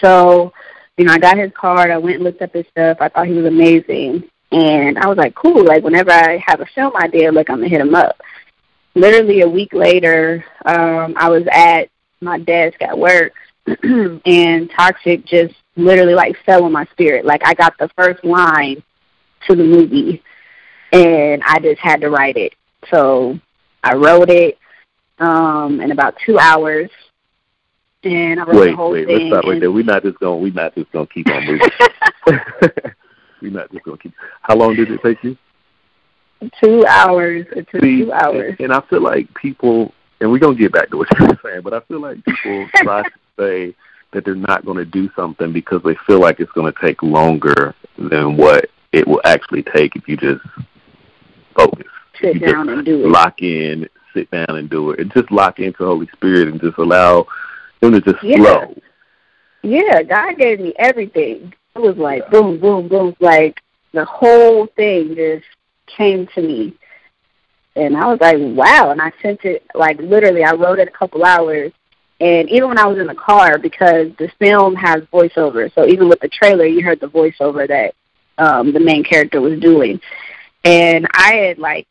[0.00, 0.52] So,
[0.98, 1.90] you know, I got his card.
[1.90, 2.98] I went and looked up his stuff.
[3.00, 4.22] I thought he was amazing.
[4.52, 5.64] And I was like, cool.
[5.64, 8.20] Like whenever I have a film idea, like I'm gonna hit him up.
[8.94, 11.88] Literally a week later, um, I was at
[12.20, 13.32] my desk at work,
[13.66, 17.24] and Toxic just literally like fell on my spirit.
[17.24, 18.82] Like I got the first line
[19.48, 20.22] to the movie,
[20.92, 22.54] and I just had to write it.
[22.90, 23.38] So
[23.82, 24.58] I wrote it
[25.18, 26.90] um, in about two hours.
[28.04, 29.30] And I wrote wait, the whole wait, thing.
[29.30, 29.72] let's stop right there.
[29.72, 30.42] We're not just going.
[30.42, 31.68] We're not just going to keep on moving.
[33.42, 34.14] we're not just going to keep.
[34.42, 35.36] How long did it take you?
[36.62, 37.46] Two hours.
[37.56, 38.54] It took See, two hours.
[38.58, 41.62] And, and I feel like people, and we're gonna get back to what you're saying,
[41.62, 43.74] but I feel like people try to say
[44.12, 47.02] that they're not going to do something because they feel like it's going to take
[47.02, 50.44] longer than what it will actually take if you just
[51.54, 51.86] focus.
[52.20, 53.08] Sit down and do it.
[53.08, 56.78] Lock in, sit down and do it, and just lock into Holy Spirit and just
[56.78, 57.26] allow
[57.82, 58.36] Him to just yeah.
[58.38, 58.74] flow.
[59.62, 61.52] Yeah, God gave me everything.
[61.74, 62.30] It was like yeah.
[62.30, 63.60] boom, boom, boom, like
[63.92, 65.44] the whole thing just
[65.86, 66.74] came to me.
[67.74, 68.90] And I was like, wow.
[68.90, 71.72] And I sent it, like, literally, I wrote it a couple hours.
[72.20, 76.08] And even when I was in the car, because the film has voiceover, so even
[76.08, 77.94] with the trailer, you heard the voiceover that
[78.38, 80.00] um, the main character was doing.
[80.64, 81.86] And I had, like,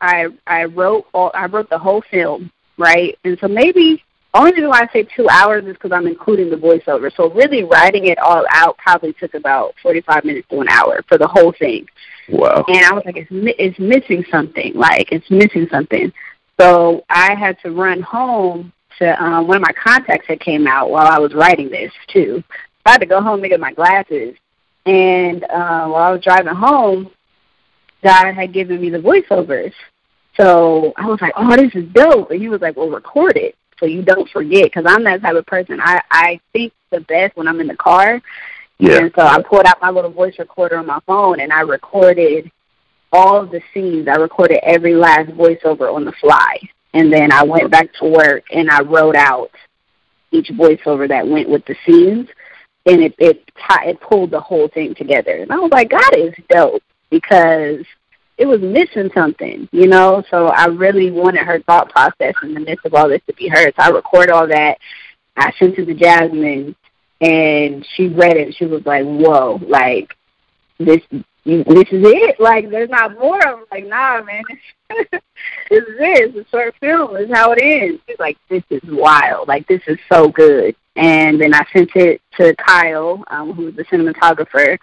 [0.00, 3.18] I I wrote all I wrote the whole film, right?
[3.24, 4.02] And so maybe
[4.36, 7.14] only reason why I say two hours is because I'm including the voiceover.
[7.16, 11.16] So really writing it all out probably took about 45 minutes to an hour for
[11.16, 11.86] the whole thing.
[12.28, 12.64] Wow.
[12.68, 14.74] And I was like, it's it's missing something.
[14.74, 16.12] Like it's missing something.
[16.60, 20.90] So I had to run home to um, one of my contacts that came out
[20.90, 22.42] while I was writing this too.
[22.84, 24.36] I had to go home to get my glasses.
[24.86, 27.10] And uh, while I was driving home,
[28.06, 29.72] God had given me the voiceovers.
[30.36, 32.30] So I was like, oh, this is dope.
[32.30, 34.64] And he was like, well, record it so you don't forget.
[34.64, 35.80] Because I'm that type of person.
[35.80, 38.20] I, I think the best when I'm in the car.
[38.78, 38.98] Yeah.
[38.98, 42.50] And so I pulled out my little voice recorder on my phone and I recorded
[43.12, 44.06] all of the scenes.
[44.08, 46.58] I recorded every last voiceover on the fly.
[46.92, 49.50] And then I went back to work and I wrote out
[50.30, 52.28] each voiceover that went with the scenes,
[52.84, 53.50] and it it
[53.84, 55.36] it pulled the whole thing together.
[55.36, 57.84] And I was like, God is dope because
[58.38, 60.22] it was missing something, you know.
[60.30, 63.48] So I really wanted her thought process in the midst of all this to be
[63.48, 63.74] heard.
[63.76, 64.78] So I recorded all that.
[65.36, 66.74] I sent it to Jasmine,
[67.20, 68.54] and she read it.
[68.54, 69.58] She was like, "Whoa!
[69.66, 70.14] Like
[70.78, 72.38] this, this is it.
[72.38, 74.42] Like there's not more." I'm like, "Nah, man,
[74.90, 75.08] this,
[75.70, 76.36] is it.
[76.36, 77.14] It's a short film.
[77.14, 79.48] This is how it ends." She's like, "This is wild.
[79.48, 83.84] Like this is so good." And then I sent it to Kyle, um, who's the
[83.84, 84.78] cinematographer,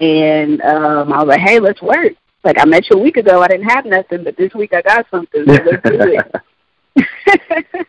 [0.00, 2.12] and um, I was like, "Hey, let's work."
[2.44, 4.82] Like I met you a week ago, I didn't have nothing, but this week I
[4.82, 5.44] got something.
[5.46, 6.34] So let's do it.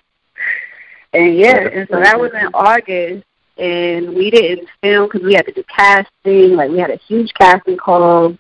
[1.14, 3.26] and yeah, and so that was in August,
[3.58, 6.56] and we didn't film because we had to do casting.
[6.56, 8.38] Like we had a huge casting call.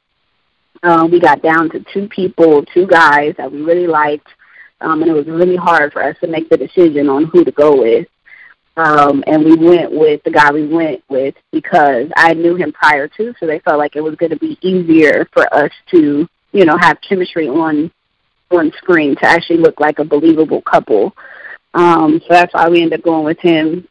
[0.83, 4.27] Um, we got down to two people, two guys that we really liked,
[4.81, 7.51] um, and it was really hard for us to make the decision on who to
[7.51, 8.07] go with.
[8.77, 13.07] Um, and we went with the guy we went with because I knew him prior
[13.07, 16.65] to, so they felt like it was going to be easier for us to, you
[16.65, 17.91] know, have chemistry on
[18.51, 21.15] on screen to actually look like a believable couple.
[21.73, 23.87] Um, so that's why we ended up going with him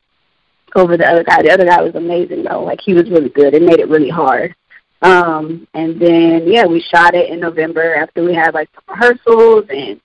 [0.75, 1.43] over the other guy.
[1.43, 3.55] The other guy was amazing though; like he was really good.
[3.55, 4.55] It made it really hard.
[5.03, 10.01] Um, and then yeah, we shot it in November after we had like rehearsals and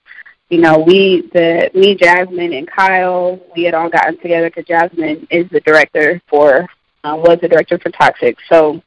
[0.50, 5.26] you know, we, the me, Jasmine, and Kyle, we had all gotten together because Jasmine
[5.30, 6.68] is the director for,
[7.04, 8.36] uh, was the director for Toxic.
[8.48, 8.82] So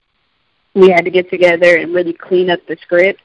[0.75, 3.21] we had to get together and really clean up the script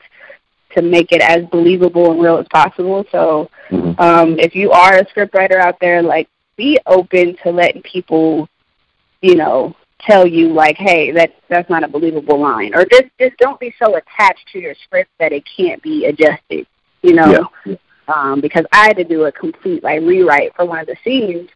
[0.77, 3.05] to make it as believable and real as possible.
[3.11, 4.01] So mm-hmm.
[4.01, 8.49] um, if you are a scriptwriter out there, like, be open to letting people,
[9.21, 13.37] you know, tell you like, hey, that that's not a believable line, or just just
[13.39, 16.67] don't be so attached to your script that it can't be adjusted.
[17.03, 17.77] You know, yeah
[18.09, 21.49] um, because I had to do a complete like rewrite for one of the scenes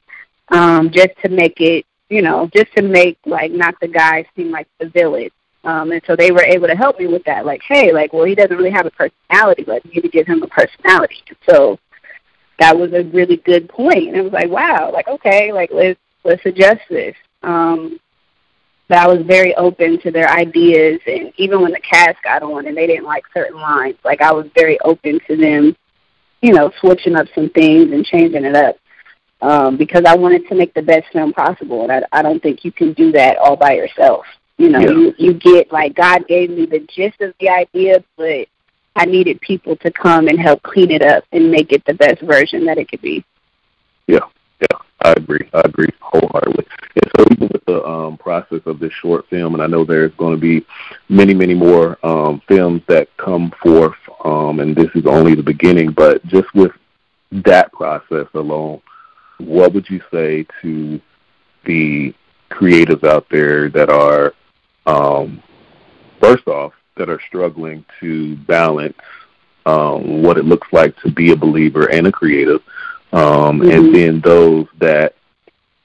[0.48, 4.50] um, just to make it, you know, just to make like not the guy seem
[4.50, 5.30] like the villain.
[5.64, 7.46] Um, and so they were able to help me with that.
[7.46, 10.26] Like, hey, like, well, he doesn't really have a personality, but you need to give
[10.26, 11.22] him a personality.
[11.48, 11.78] So
[12.58, 14.08] that was a really good point.
[14.08, 17.14] And it was like, wow, like, okay, like let's let's adjust this.
[17.42, 17.98] Um,
[18.88, 22.66] but I was very open to their ideas, and even when the cast got on
[22.66, 25.76] and they didn't like certain lines, like I was very open to them
[26.42, 28.76] you know, switching up some things and changing it up
[29.40, 32.64] um, because I wanted to make the best film possible, and I, I don't think
[32.64, 34.24] you can do that all by yourself.
[34.58, 34.90] You know, yeah.
[34.90, 38.46] you you get like God gave me the gist of the idea, but
[38.94, 42.20] I needed people to come and help clean it up and make it the best
[42.22, 43.24] version that it could be.
[44.06, 44.26] Yeah,
[44.60, 45.48] yeah, I agree.
[45.54, 46.66] I agree wholeheartedly.
[46.94, 50.14] And so even with the um, process of this short film, and I know there's
[50.14, 50.64] going to be
[51.08, 55.92] many, many more um, films that come forth um, and this is only the beginning.
[55.92, 56.72] But just with
[57.32, 58.80] that process alone,
[59.38, 61.00] what would you say to
[61.64, 62.14] the
[62.50, 64.34] creatives out there that are,
[64.86, 65.42] um,
[66.20, 68.98] first off, that are struggling to balance
[69.64, 72.62] um, what it looks like to be a believer and a creative,
[73.12, 73.70] um, mm-hmm.
[73.70, 75.14] and then those that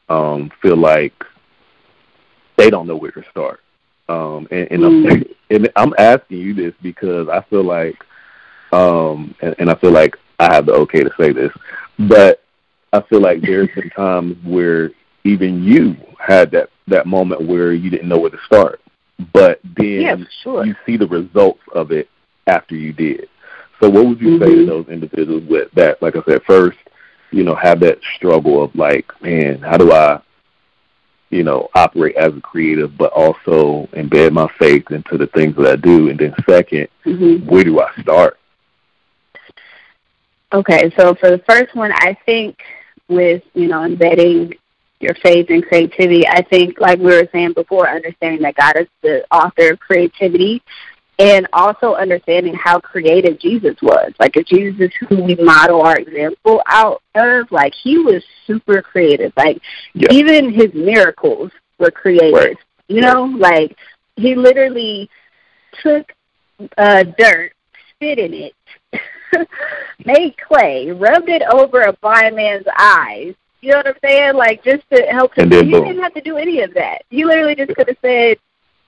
[0.10, 1.14] um, feel like
[2.58, 3.62] they don't know where to start.
[4.10, 5.12] Um, and, and, mm-hmm.
[5.12, 7.98] I'm, and I'm asking you this because I feel like
[8.72, 11.52] um, and, and I feel like I have the okay to say this,
[12.00, 12.44] but
[12.94, 14.92] I feel like there's been times where
[15.24, 18.82] even you had that that moment where you didn't know where to start,
[19.34, 20.66] but then yeah, sure.
[20.66, 22.10] you see the results of it
[22.48, 23.28] after you did.
[23.80, 24.44] So, what would you mm-hmm.
[24.44, 24.70] say to mm-hmm.
[24.70, 26.02] those individuals with that?
[26.02, 26.78] Like I said, first,
[27.32, 30.22] you know, have that struggle of like, man, how do I,
[31.30, 35.68] you know, operate as a creative, but also embed my faith into the things that
[35.68, 37.46] I do, and then 2nd mm-hmm.
[37.48, 38.40] where do I start?
[40.54, 42.58] Okay, so for the first one, I think
[43.10, 44.54] with you know embedding
[45.00, 48.88] your faith and creativity, I think like we were saying before, understanding that God is
[49.02, 50.62] the author of creativity,
[51.20, 54.14] and also understanding how creative Jesus was.
[54.20, 58.82] Like if Jesus is who we model our example out of, like he was super
[58.82, 59.34] creative.
[59.36, 59.62] Like
[59.94, 60.12] yeah.
[60.12, 62.34] even his miracles were creative.
[62.34, 62.58] Right.
[62.88, 63.76] You know, like
[64.16, 65.10] he literally
[65.84, 66.12] took
[66.78, 67.52] uh, dirt,
[67.92, 68.54] spit in it,
[70.06, 73.34] made clay, rubbed it over a blind man's eyes.
[73.62, 74.36] You know what I'm saying?
[74.36, 75.52] Like just to help him.
[75.52, 75.84] He boom.
[75.84, 77.04] didn't have to do any of that.
[77.10, 78.38] He literally just could have said,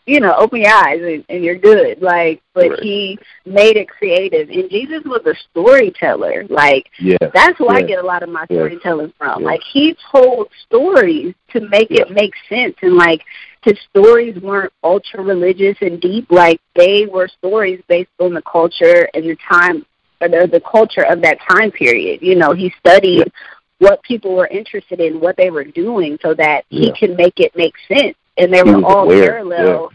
[0.09, 2.01] you know, open your eyes and, and you're good.
[2.01, 2.79] Like, but right.
[2.79, 4.49] he made it creative.
[4.49, 6.45] And Jesus was a storyteller.
[6.49, 7.17] Like, yeah.
[7.33, 7.85] that's where yeah.
[7.85, 9.41] I get a lot of my storytelling from.
[9.41, 9.45] Yeah.
[9.45, 12.75] Like, he told stories to make it make sense.
[12.81, 13.21] And like,
[13.63, 16.31] his stories weren't ultra religious and deep.
[16.31, 19.85] Like, they were stories based on the culture and the time
[20.21, 22.21] or the, the culture of that time period.
[22.21, 23.31] You know, he studied
[23.79, 26.91] what people were interested in, what they were doing, so that Yeah.
[26.91, 28.15] he could make it make sense.
[28.37, 29.91] And they He were all aware, parallel,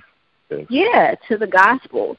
[0.50, 0.56] yeah.
[0.58, 0.64] Yeah.
[0.68, 2.16] yeah, to the gospel.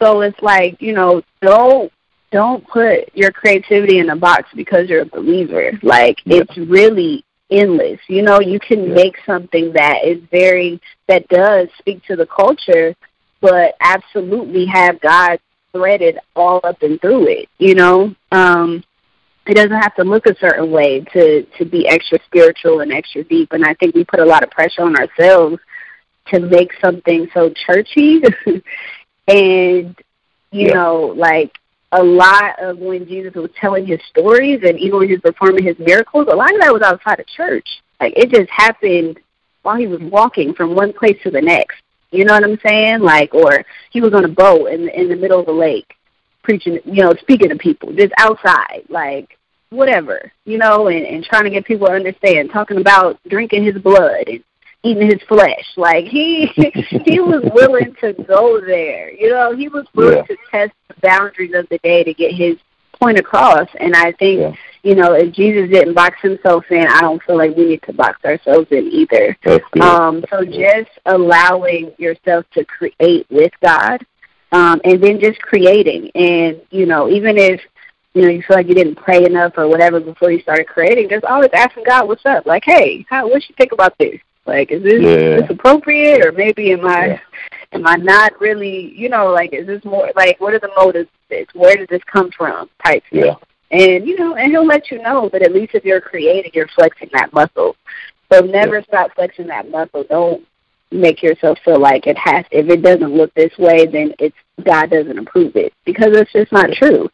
[0.00, 1.92] So it's like you know, don't
[2.30, 5.72] don't put your creativity in a box because you're a believer.
[5.82, 6.42] Like Yeah.
[6.42, 7.98] it's really endless.
[8.08, 8.94] You know, you can Yeah.
[8.94, 12.94] make something that is very that does speak to the culture,
[13.40, 15.38] but absolutely have God
[15.72, 17.48] threaded all up and through it.
[17.58, 18.82] You know, um,
[19.46, 23.24] it doesn't have to look a certain way to to be extra spiritual and extra
[23.24, 23.52] deep.
[23.52, 25.58] And I think we put a lot of pressure on ourselves
[26.26, 28.20] to make something so churchy
[29.28, 29.96] and
[30.50, 30.74] you Yeah.
[30.74, 31.52] know like
[31.92, 35.64] a lot of when jesus was telling his stories and even when he was performing
[35.64, 37.66] his miracles a lot of that was outside of church
[38.00, 39.18] like it just happened
[39.62, 41.76] while he was walking from one place to the next
[42.10, 45.16] you know what i'm saying like or he was on a boat in in the
[45.16, 45.94] middle of the lake
[46.42, 49.36] preaching you know speaking to people just outside like
[49.70, 53.76] whatever you know and and trying to get people to understand talking about drinking his
[53.82, 54.42] blood and
[54.84, 55.66] eating his flesh.
[55.76, 56.46] Like he
[57.04, 59.10] he was willing to go there.
[59.12, 60.22] You know, he was willing Yeah.
[60.22, 62.56] to test the boundaries of the day to get his
[62.98, 63.68] point across.
[63.80, 64.52] And I think, Yeah.
[64.88, 67.92] You know, if Jesus didn't box himself in, I don't feel like we need to
[67.92, 69.36] box ourselves in either.
[69.82, 74.02] Um, so just allowing yourself to create with God,
[74.52, 76.10] um, and then just creating.
[76.14, 77.60] And you know, even if
[78.14, 81.10] you know you feel like you didn't pray enough or whatever before you started creating,
[81.10, 84.18] just always asking God, "What's up?" Like, "Hey, how, what you think about this?
[84.46, 85.40] Like, is this, Yeah.
[85.40, 87.18] this appropriate, or maybe am I Yeah.
[87.72, 88.90] am I not really?
[88.96, 91.10] You know, like, is this more like what are the motives?
[91.28, 92.70] This where did this come from?
[92.82, 93.26] Type thing.
[93.26, 93.34] Yeah.
[93.70, 95.28] And you know, and he'll let you know.
[95.30, 97.76] But at least if you're creating, you're flexing that muscle.
[98.32, 100.04] So never stop flexing that muscle.
[100.08, 100.46] Don't
[100.90, 102.44] make yourself feel like it has.
[102.50, 106.52] If it doesn't look this way, then it's God doesn't approve it because it's just
[106.52, 107.08] not true.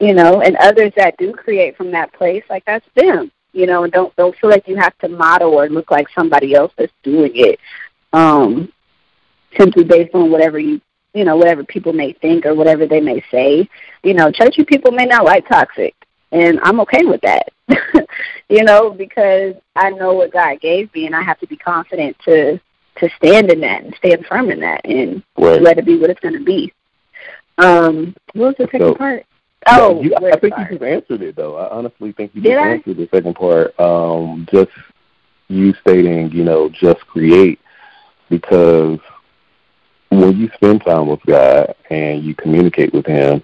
[0.00, 3.30] You know, and others that do create from that place, like that's them.
[3.52, 6.54] You know, and don't don't feel like you have to model or look like somebody
[6.54, 7.58] else that's doing it.
[8.12, 8.72] Um,
[9.56, 10.80] simply based on whatever you
[11.14, 13.68] you know whatever people may think or whatever they may say.
[14.02, 15.94] You know, churchy people may not like toxic,
[16.32, 17.48] and I'm okay with that.
[18.48, 22.16] you know, because I know what God gave me, and I have to be confident
[22.24, 22.58] to
[22.96, 25.62] to stand in that and stand firm in that, and Right.
[25.62, 26.72] let it be what it's going to be.
[27.58, 29.24] Um, what was the second So- part?
[29.68, 30.72] Oh, you, I think start?
[30.72, 31.56] you just answered it though.
[31.56, 32.70] I honestly think you Did just I?
[32.72, 33.78] answered the second part.
[33.78, 34.72] Um, just
[35.46, 37.60] you stating, you know, just create
[38.28, 38.98] because
[40.20, 43.42] when you spend time with God and you communicate with Him,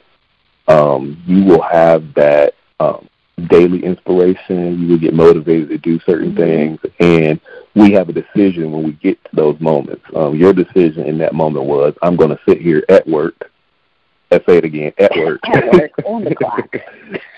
[0.68, 3.08] um, you will have that um,
[3.48, 4.80] daily inspiration.
[4.80, 6.36] You will get motivated to do certain Mhm.
[6.36, 7.40] things, and
[7.74, 10.04] we have a decision when we get to those moments.
[10.14, 13.50] Um, your decision in that moment was, "I'm going to sit here at work."
[14.30, 15.40] Let's say it again, at work.
[15.48, 16.76] At work, on the clock.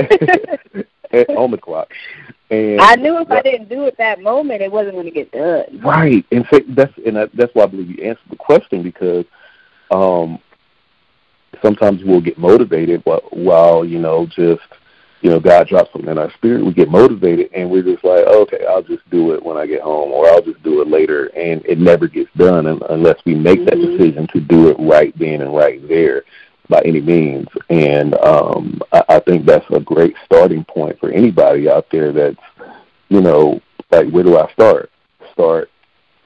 [1.13, 1.93] At- on the clock.
[2.51, 5.31] And I knew if I didn't do it that moment, it wasn't going to get
[5.31, 5.81] done.
[5.85, 9.25] Right, and so that's and that, that's why I believe you answered the question because
[9.93, 10.39] um,
[11.63, 14.63] sometimes we'll get motivated while, while you know just
[15.21, 16.65] you know God drops something in our spirit.
[16.65, 19.83] We get motivated and we're just like, okay, I'll just do it when I get
[19.83, 23.35] home, or I'll just do it later, and it never gets done un- unless we
[23.35, 23.97] make that Mhm.
[23.97, 26.25] decision to do it right then and right there
[26.71, 27.49] by any means.
[27.69, 32.37] And um, I, I think that's a great starting point for anybody out there that's
[33.09, 33.61] you know
[33.91, 34.91] like where do I start?
[35.33, 35.71] Start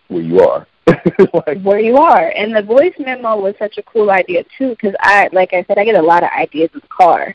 [0.08, 0.66] where you are.
[0.86, 2.28] like, where you are.
[2.36, 5.78] And the voice memo was such a cool idea too, because I, like I said,
[5.78, 7.34] I get a lot of ideas in the car,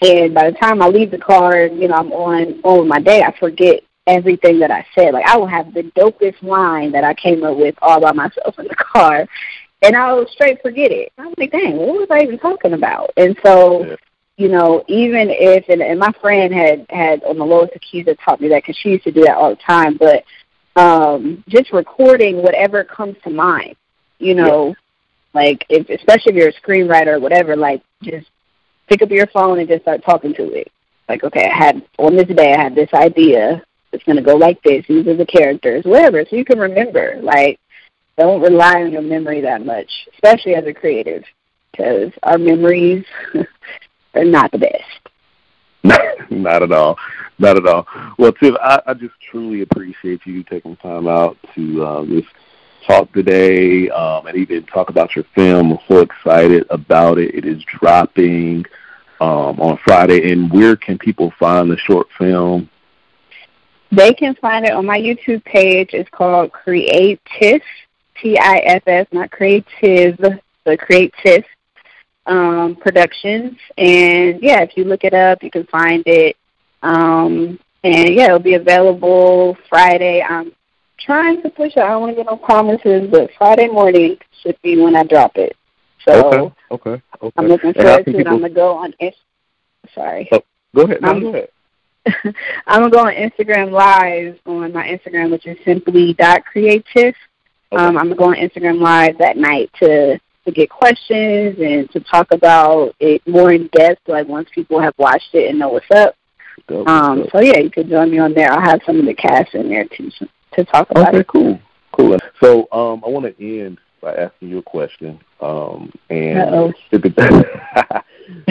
[0.00, 3.22] and by the time I leave the car, you know, I'm on on my day,
[3.22, 5.12] I forget everything that I said.
[5.12, 8.58] Like I will have the dopest line that I came up with all by myself
[8.58, 9.26] in the car,
[9.84, 11.12] and I'll straight forget it.
[11.18, 13.10] I'm like, dang, what was I even talking about?
[13.16, 13.86] And so.
[13.86, 13.96] Yeah.
[14.36, 18.18] You know, even if and, and my friend had had on the lowest keys that
[18.18, 19.96] taught me that because she used to do that all the time.
[19.96, 20.24] But
[20.74, 23.76] um, just recording whatever comes to mind.
[24.18, 24.74] You know,
[25.34, 28.26] like if especially if you're a screenwriter or whatever, like just
[28.88, 30.70] pick up your phone and just start talking to it.
[31.08, 33.62] Like, okay, I had on this day I had this idea.
[33.92, 34.84] It's gonna go like this.
[34.88, 36.24] These are the characters, whatever.
[36.28, 37.18] So you can remember.
[37.22, 37.60] Like,
[38.16, 41.24] don't rely on your memory that much, especially as a creative,
[41.70, 43.04] because our memories
[44.14, 45.04] are not the best.
[46.30, 46.96] not at all,
[47.38, 47.86] not at all.
[48.18, 52.28] Well, Tiff, I, I just truly appreciate you taking time out to uh, just
[52.86, 55.72] talk today um, and even talk about your film.
[55.72, 57.34] I'm so excited about it.
[57.34, 58.64] It is dropping
[59.20, 60.32] um, on Friday.
[60.32, 62.68] And where can people find the short film?
[63.90, 65.90] They can find it on my YouTube page.
[65.92, 67.62] It's called Creatiff,
[68.24, 70.18] T-I-F-S, not Creative,
[70.64, 71.44] but Creatiff
[72.24, 73.58] um, Productions.
[73.76, 76.36] And yeah, if you look it up, you can find it.
[76.82, 80.22] Um, And yeah, it'll be available Friday.
[80.22, 80.52] I'm
[80.98, 81.80] trying to push it.
[81.80, 85.36] I don't want to get no promises, but Friday morning should be when I drop
[85.36, 85.54] it.
[86.06, 87.32] So okay, okay, okay.
[87.36, 88.26] I'm looking forward to it.
[88.26, 88.94] I'm gonna go on.
[89.94, 90.28] Sorry.
[90.32, 90.42] Oh,
[90.74, 91.02] go ahead.
[91.02, 91.48] No, go ahead.
[92.66, 97.14] I'm gonna go on Instagram Live on my Instagram, which is simply dot creatiff.
[97.74, 97.82] Okay.
[97.82, 102.00] Um, I'm gonna go on Instagram Live that night to to get questions and to
[102.00, 105.90] talk about it more in depth, like once people have watched it and know what's
[105.90, 106.14] up.
[106.68, 107.30] Dope, um, dope.
[107.32, 108.52] So yeah, you can join me on there.
[108.52, 110.10] I'll have some of the cast in there too
[110.52, 111.26] to talk about okay, it.
[111.26, 111.58] cool,
[111.92, 112.18] cool.
[112.40, 115.18] So um, I want to end by asking you a question.
[115.40, 117.26] Um, and typically,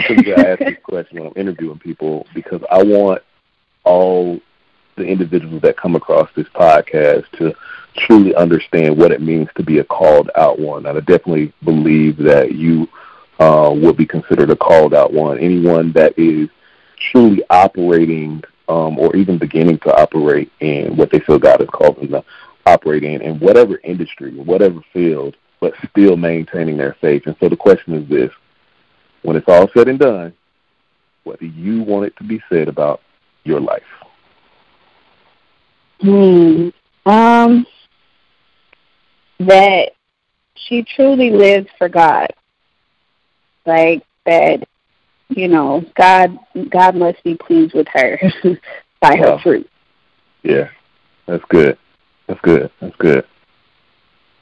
[0.06, 3.22] typically I ask this question when I'm interviewing people because I want
[3.84, 4.40] all
[4.96, 7.54] the individuals that come across this podcast to
[7.96, 10.86] truly understand what it means to be a called out one.
[10.86, 12.88] And I definitely believe that you
[13.38, 15.38] uh, will be considered a called out one.
[15.38, 16.48] Anyone that is
[17.10, 21.96] truly operating um, or even beginning to operate in what they feel God has called
[21.96, 22.24] them to
[22.66, 27.22] operate in, in whatever industry, whatever field, but still maintaining their faith.
[27.26, 28.30] And so the question is this
[29.22, 30.34] when it's all said and done,
[31.24, 33.00] what do you want it to be said about
[33.44, 33.82] your life?
[36.04, 36.68] Hmm.
[37.06, 37.66] Um,
[39.40, 39.92] that
[40.54, 42.28] she truly lives for God.
[43.64, 44.68] Like that,
[45.30, 46.38] you know, God
[46.68, 48.18] God must be pleased with her
[49.00, 49.68] by her fruit.
[50.42, 50.68] Yeah,
[51.24, 51.78] that's good.
[52.26, 52.70] That's good.
[52.80, 53.24] That's good.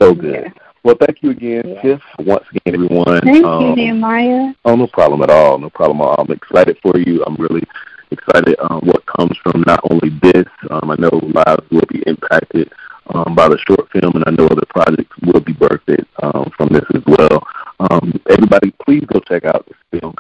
[0.01, 0.35] So good.
[0.47, 0.63] Yeah.
[0.83, 1.83] Well, thank you again, yeah.
[1.83, 2.03] Tiff.
[2.19, 3.21] Once again, everyone.
[3.21, 4.53] Thank um, you, Nehemiah.
[4.65, 5.59] Oh, no problem at all.
[5.59, 6.17] No problem at all.
[6.19, 7.23] I'm excited for you.
[7.25, 7.63] I'm really
[8.13, 10.47] excited um, what comes from not only this.
[10.71, 12.73] Um, I know lives will be impacted
[13.15, 16.69] um, by the short film, and I know other projects will be birthed um, from
[16.69, 17.43] this as well.
[17.91, 20.15] Um, everybody, please go check out this film.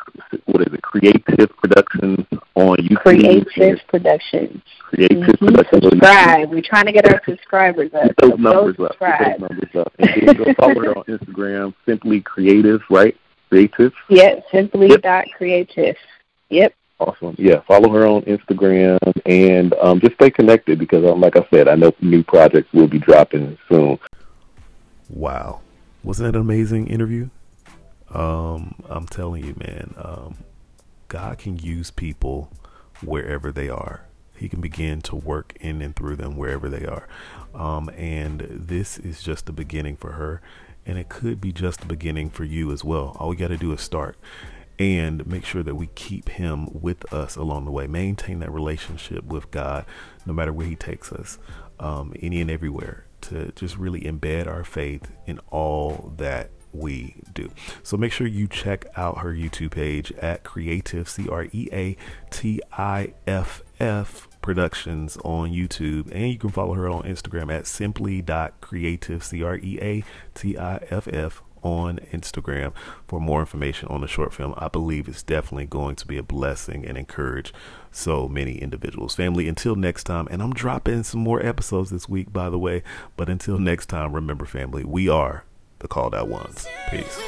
[0.47, 0.83] What is it?
[0.83, 3.03] Creatiff Productions on YouTube.
[3.03, 4.63] Creatiff Productions.
[4.93, 5.47] Creatiff mm-hmm.
[5.47, 5.83] Productions.
[5.91, 6.51] Subscribe.
[6.51, 8.05] We're trying to get our subscribers up.
[8.05, 8.99] Get those so numbers up.
[8.99, 9.93] Get those numbers up.
[9.99, 11.75] And then go follow her on Instagram.
[11.87, 13.17] Simply Creatiff, right?
[13.51, 13.93] Creatiff.
[14.09, 14.45] Yep.
[14.51, 15.03] Simply yep.
[15.03, 15.97] dot creatiff.
[16.49, 16.75] Yep.
[17.03, 17.35] Awesome.
[17.37, 21.67] Yeah, follow her on Instagram and um, just stay connected because, um, like I said,
[21.67, 23.99] I know new projects will be dropping soon.
[25.09, 25.63] Wow,
[26.05, 27.29] wasn't that an amazing interview?
[28.11, 30.37] Um, I'm telling you, man, um,
[31.09, 32.53] God can use people
[33.03, 34.07] wherever they are.
[34.37, 37.09] He can begin to work in and through them wherever they are.
[37.53, 40.41] Um, and this is just the beginning for her.
[40.87, 43.17] And it could be just the beginning for you as well.
[43.19, 44.17] All we got to do is start
[44.79, 49.25] and make sure that we keep him with us along the way maintain that relationship
[49.25, 49.85] with god
[50.27, 51.39] no matter where he takes us
[51.81, 57.51] um, any and everywhere to just really embed our faith in all that we do.
[57.83, 61.97] So make sure you check out her YouTube page at Creatiff C R E A
[62.31, 67.67] T I F F Productions on YouTube, and you can follow her on Instagram at
[67.67, 70.05] simply.creatiff C R E A
[70.35, 72.73] T I F F on Instagram
[73.07, 74.55] for more information on the short film.
[74.57, 77.53] I believe it's definitely going to be a blessing and encourage
[77.91, 79.15] so many individuals.
[79.15, 82.83] Family, until next time, and I'm dropping some more episodes this week, by the way.
[83.17, 85.45] But until next time, remember, family, we are
[85.79, 86.67] the called out ones.
[86.91, 87.21] Peace.